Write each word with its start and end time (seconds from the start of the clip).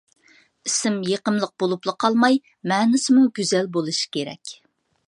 ئىسىم 0.69 0.95
يېقىملىق 1.09 1.53
بولۇپلا 1.65 1.95
قالماي، 2.05 2.41
مەنىسىمۇ 2.73 3.31
گۈزەل 3.41 3.71
بولۇشى 3.79 4.15
كېرەك. 4.19 4.61